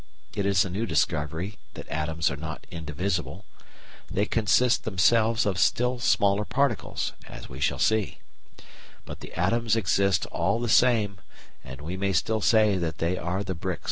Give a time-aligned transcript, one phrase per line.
[0.35, 3.45] It is a new discovery that atoms are not indivisible.
[4.09, 8.17] They consist themselves of still smaller particles, as we shall see.
[9.05, 11.19] But the atoms exist all the same,
[11.63, 13.49] and we may still say that they are the bricks of which the material universe
[13.51, 13.79] is built.